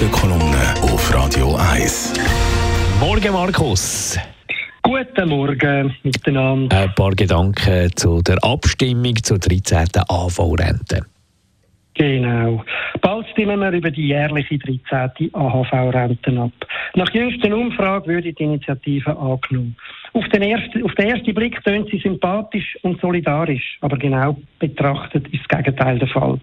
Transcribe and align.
Morgenkolumne 0.00 0.74
auf 0.80 1.14
Radio 1.14 1.56
1. 1.56 2.14
Morgen, 3.00 3.32
Markus. 3.34 4.18
Guten 4.80 5.28
Morgen 5.28 5.94
miteinander. 6.02 6.84
Ein 6.84 6.94
paar 6.94 7.10
Gedanken 7.10 7.94
zu 7.96 8.22
der 8.22 8.42
Abstimmung 8.42 9.14
zur 9.16 9.38
13. 9.38 9.88
AV-Rente. 10.08 11.04
Genau. 11.92 12.64
Bald 13.02 13.28
stimmen 13.32 13.60
wir 13.60 13.72
über 13.72 13.90
die 13.90 14.06
jährliche 14.06 14.56
13. 14.56 15.34
AHV-Renten 15.34 16.38
ab. 16.38 16.52
Nach 16.94 17.12
jüngsten 17.12 17.52
Umfrage 17.52 18.06
würde 18.06 18.32
die 18.32 18.42
Initiative 18.42 19.14
angenommen. 19.14 19.76
Auf 20.14 20.26
den, 20.30 20.42
ersten, 20.42 20.82
auf 20.82 20.94
den 20.94 21.08
ersten 21.10 21.34
Blick 21.34 21.62
tönt 21.62 21.90
sie 21.90 21.98
sympathisch 21.98 22.78
und 22.82 22.98
solidarisch, 23.02 23.76
aber 23.82 23.98
genau 23.98 24.38
betrachtet 24.58 25.28
ist 25.28 25.42
das 25.50 25.58
Gegenteil 25.58 25.98
der 25.98 26.08
Fall. 26.08 26.40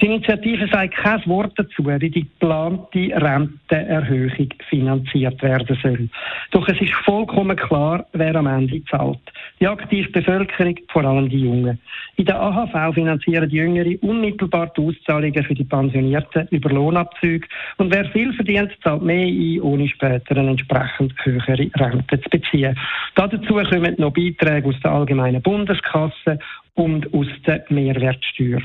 Die 0.00 0.06
Initiative 0.06 0.66
sagt 0.68 0.94
kein 0.94 1.26
Wort 1.26 1.52
dazu, 1.56 1.84
wie 1.84 1.98
die 1.98 2.22
geplante 2.22 3.10
Rentenerhöhung 3.14 4.48
finanziert 4.70 5.42
werden 5.42 5.78
soll. 5.82 6.08
Doch 6.52 6.66
es 6.68 6.80
ist 6.80 6.94
vollkommen 7.04 7.54
klar, 7.54 8.06
wer 8.14 8.34
am 8.34 8.46
Ende 8.46 8.82
zahlt. 8.86 9.20
Die 9.60 9.66
aktive 9.66 10.10
Bevölkerung, 10.10 10.76
vor 10.88 11.04
allem 11.04 11.28
die 11.28 11.40
Jungen. 11.40 11.78
In 12.16 12.24
der 12.24 12.40
AHV 12.40 12.94
finanzieren 12.94 13.50
die 13.50 13.56
Jüngere 13.56 14.02
unmittelbar 14.02 14.72
die 14.74 14.80
Auszahlungen 14.80 15.44
für 15.44 15.54
die 15.54 15.64
Pensionierten 15.64 16.48
über 16.50 16.70
Lohnabzüge 16.70 17.46
und 17.76 17.92
wer 17.92 18.06
viel 18.06 18.32
verdient, 18.32 18.72
zahlt 18.82 19.02
mehr 19.02 19.26
ein, 19.26 19.60
ohne 19.60 19.86
später 19.86 20.34
eine 20.34 20.52
entsprechend 20.52 21.12
höhere 21.22 21.70
Rente 21.76 22.20
zu 22.22 22.30
beziehen. 22.30 22.74
Dazu 23.16 23.38
kommen 23.38 23.94
noch 23.98 24.14
Beiträge 24.14 24.66
aus 24.66 24.80
der 24.82 24.92
allgemeinen 24.92 25.42
Bundeskasse 25.42 26.38
und 26.74 27.12
aus 27.12 27.26
der 27.46 27.64
Mehrwertsteuer. 27.68 28.62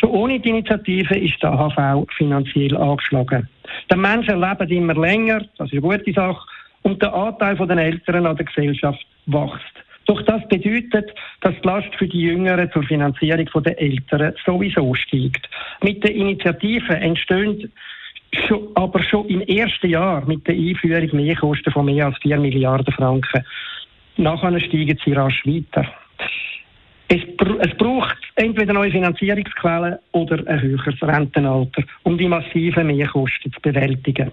Schon 0.00 0.10
ohne 0.10 0.40
die 0.40 0.48
Initiative 0.48 1.14
ist 1.14 1.42
der 1.42 1.52
AHV 1.52 2.06
finanziell 2.16 2.74
angeschlagen. 2.76 3.48
Die 3.92 3.96
Menschen 3.96 4.40
leben 4.40 4.70
immer 4.70 4.94
länger, 4.94 5.40
das 5.58 5.70
ist 5.70 5.72
eine 5.72 5.82
gute 5.82 6.12
Sache, 6.12 6.40
und 6.82 7.02
der 7.02 7.12
Anteil 7.14 7.54
der 7.54 7.76
Älteren 7.76 8.26
an 8.26 8.36
der 8.36 8.46
Gesellschaft 8.46 9.04
wächst. 9.26 9.74
Doch 10.06 10.22
das 10.22 10.46
bedeutet, 10.48 11.12
dass 11.42 11.54
die 11.62 11.68
Last 11.68 11.94
für 11.96 12.08
die 12.08 12.22
Jüngeren 12.22 12.70
zur 12.72 12.82
Finanzierung 12.82 13.46
der 13.62 13.80
Älteren 13.80 14.34
sowieso 14.44 14.94
steigt. 14.94 15.48
Mit 15.82 16.02
der 16.02 16.14
Initiative 16.14 16.94
entstehen 16.94 17.70
aber 18.74 19.02
schon 19.02 19.28
im 19.28 19.42
ersten 19.42 19.90
Jahr 19.90 20.24
mit 20.24 20.46
der 20.46 20.54
Einführung 20.54 21.10
Mehrkosten 21.12 21.72
von 21.72 21.84
mehr 21.84 22.06
als 22.06 22.18
4 22.22 22.38
Milliarden 22.38 22.92
Franken. 22.94 23.44
Nachher 24.16 24.58
steigen 24.60 24.98
sie 25.04 25.12
rasch 25.12 25.44
weiter. 25.44 25.86
Es, 27.12 27.22
es, 27.22 27.76
braucht 27.76 28.18
entweder 28.36 28.72
neue 28.72 28.92
Finanzierungsquellen 28.92 29.98
oder 30.12 30.46
ein 30.46 30.62
höheres 30.62 30.94
Rentenalter, 31.02 31.82
um 32.04 32.16
die 32.16 32.28
massiven 32.28 32.86
Mehrkosten 32.86 33.52
zu 33.52 33.60
bewältigen. 33.60 34.30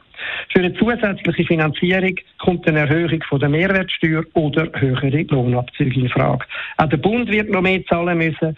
Für 0.54 0.60
eine 0.60 0.76
zusätzliche 0.76 1.44
Finanzierung 1.44 2.14
kommt 2.38 2.68
eine 2.68 2.82
Erhöhung 2.82 3.24
von 3.28 3.40
der 3.40 3.50
Mehrwertsteuer 3.50 4.24
oder 4.36 4.70
höhere 4.76 5.10
Lohnabzüge 5.24 6.02
in 6.02 6.10
Frage. 6.10 6.46
Auch 6.78 6.90
der 6.90 6.98
Bund 6.98 7.32
wird 7.32 7.50
noch 7.50 7.64
mehr 7.64 7.84
zahlen 7.88 8.20
müssen. 8.20 8.56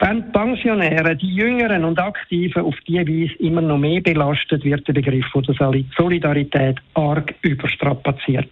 Wenn 0.00 0.24
die 0.24 0.32
Pensionäre, 0.32 1.14
die 1.14 1.32
Jüngeren 1.32 1.84
und 1.84 2.00
Aktiven 2.00 2.62
auf 2.62 2.74
diese 2.88 3.06
Weise 3.06 3.34
immer 3.38 3.60
noch 3.60 3.78
mehr 3.78 4.00
belastet, 4.00 4.64
wird 4.64 4.88
der 4.88 4.94
Begriff 4.94 5.26
von 5.26 5.44
der 5.44 5.54
Solidarität 5.96 6.78
arg 6.94 7.32
überstrapaziert. 7.42 8.50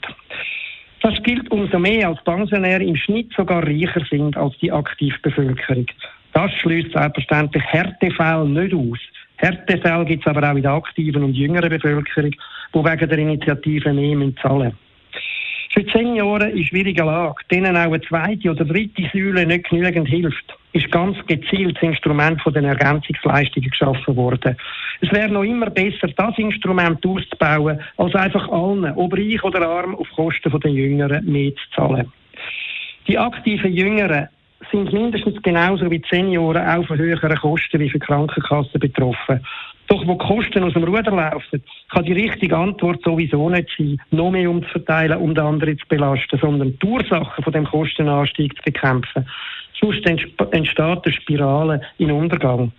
Das 1.02 1.14
gilt 1.22 1.50
umso 1.50 1.78
mehr, 1.78 2.08
als 2.08 2.22
Pensionäre 2.24 2.84
im 2.84 2.96
Schnitt 2.96 3.32
sogar 3.34 3.62
reicher 3.66 4.04
sind 4.10 4.36
als 4.36 4.56
die 4.58 4.70
Aktivbevölkerung. 4.70 5.86
Das 6.32 6.52
schließt 6.52 6.92
selbstverständlich 6.92 7.64
Härtefälle 7.64 8.46
nicht 8.46 8.74
aus. 8.74 8.98
Härtefälle 9.36 10.04
gibt 10.04 10.26
es 10.26 10.30
aber 10.30 10.50
auch 10.50 10.56
in 10.56 10.62
der 10.62 10.72
aktiven 10.72 11.24
und 11.24 11.34
jüngeren 11.34 11.70
Bevölkerung, 11.70 12.32
die 12.74 12.84
wegen 12.84 13.08
der 13.08 13.18
Initiative 13.18 13.92
mehr 13.92 14.36
zahlen 14.36 14.58
müssen. 14.58 14.89
Für 15.72 15.84
Senioren 15.84 16.50
in 16.50 16.64
schwieriger 16.64 17.04
Lage, 17.04 17.44
denen 17.50 17.76
auch 17.76 17.92
eine 17.92 18.00
zweite 18.00 18.50
oder 18.50 18.64
dritte 18.64 19.08
Säule 19.12 19.46
nicht 19.46 19.70
genügend 19.70 20.08
hilft, 20.08 20.56
ist 20.72 20.90
ganz 20.90 21.16
gezielt 21.26 21.76
das 21.76 21.82
Instrument 21.82 22.42
von 22.42 22.52
den 22.52 22.64
Ergänzungsleistungen 22.64 23.70
geschaffen 23.70 24.16
worden. 24.16 24.56
Es 25.00 25.12
wäre 25.12 25.28
noch 25.28 25.44
immer 25.44 25.70
besser, 25.70 26.08
das 26.08 26.38
Instrument 26.38 27.04
auszubauen, 27.06 27.80
als 27.96 28.14
einfach 28.16 28.48
allen, 28.48 28.92
ob 28.96 29.14
reich 29.14 29.42
oder 29.44 29.68
arm, 29.68 29.94
auf 29.94 30.08
Kosten 30.16 30.50
der 30.58 30.70
Jüngeren 30.72 31.24
mehr 31.24 31.52
zu 31.54 31.70
zahlen. 31.76 32.12
Die 33.06 33.18
aktiven 33.18 33.72
Jüngeren 33.72 34.28
sind 34.70 34.92
mindestens 34.92 35.40
genauso 35.42 35.90
wie 35.90 36.00
die 36.00 36.08
Senioren 36.10 36.66
auch 36.66 36.86
von 36.86 36.98
höheren 36.98 37.36
Kosten 37.36 37.80
wie 37.80 37.90
für 37.90 37.98
Krankenkassen 37.98 38.80
betroffen. 38.80 39.40
Doch 39.90 40.06
wo 40.06 40.12
die 40.12 40.18
Kosten 40.18 40.62
aus 40.62 40.72
dem 40.72 40.84
Ruder 40.84 41.10
laufen, 41.10 41.64
kann 41.88 42.04
die 42.04 42.12
richtige 42.12 42.56
Antwort 42.56 43.02
sowieso 43.02 43.50
nicht 43.50 43.70
sein, 43.76 44.00
noch 44.12 44.30
mehr 44.30 44.48
umzuverteilen, 44.48 45.18
um 45.18 45.34
den 45.34 45.44
anderen 45.44 45.76
zu 45.76 45.84
belasten, 45.88 46.38
sondern 46.40 46.78
die 46.78 46.86
Ursachen 46.86 47.42
von 47.42 47.52
dem 47.52 47.64
Kostenanstieg 47.64 48.56
zu 48.56 48.62
bekämpfen. 48.62 49.26
Sonst 49.80 50.06
entsteht 50.06 50.40
eine 50.52 51.12
Spirale 51.12 51.80
in 51.98 52.12
Untergang. 52.12 52.70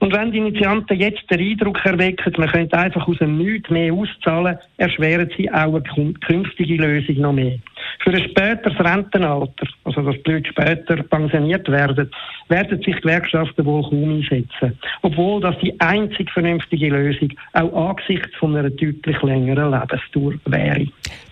Und 0.00 0.12
wenn 0.12 0.32
die 0.32 0.38
Initianten 0.38 0.98
jetzt 0.98 1.30
den 1.30 1.38
Eindruck 1.38 1.84
erwecken, 1.84 2.34
man 2.36 2.48
könnte 2.48 2.76
einfach 2.76 3.06
aus 3.06 3.18
dem 3.18 3.38
Nichts 3.38 3.70
mehr 3.70 3.92
auszahlen, 3.92 4.58
erschweren 4.78 5.30
sie 5.36 5.48
auch 5.52 5.74
eine 5.74 6.14
künftige 6.14 6.76
Lösung 6.76 7.16
noch 7.18 7.32
mehr. 7.32 7.58
Für 8.02 8.10
ein 8.10 8.30
späteres 8.30 8.80
Rentenalter, 8.80 9.66
also 9.84 10.00
dass 10.00 10.16
die 10.24 10.32
Leute 10.32 10.48
später 10.48 11.02
pensioniert 11.02 11.68
werden, 11.68 12.10
werden 12.48 12.82
sich 12.82 12.96
Gewerkschaften 12.96 13.64
wohl 13.66 13.82
kaum 13.82 14.14
einsetzen. 14.14 14.78
Obwohl 15.02 15.42
das 15.42 15.54
die 15.62 15.78
einzig 15.80 16.30
vernünftige 16.30 16.88
Lösung 16.88 17.28
auch 17.52 17.90
angesichts 17.90 18.34
von 18.38 18.56
einer 18.56 18.70
deutlich 18.70 19.22
längeren 19.22 19.72
Lebensdauer 19.72 20.32
wäre. 20.46 20.86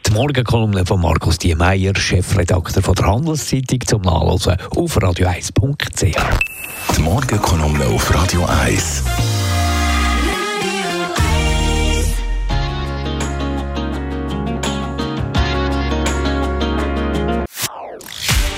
Die 0.07 0.13
Morgenkolumne 0.13 0.85
von 0.85 1.01
Markus 1.01 1.39
Diemeyer, 1.39 1.97
Chefredakteur 1.97 2.83
von 2.83 2.95
der 2.95 3.07
Handelszeitung, 3.07 3.81
zum 3.81 4.03
Nachlesen 4.03 4.57
auf 4.77 4.97
radio1.ch. 4.97 6.97
Die 6.97 7.03
Morgenkolumne 7.03 7.87
auf 7.87 8.15
Radio 8.15 8.47
1. 8.65 9.48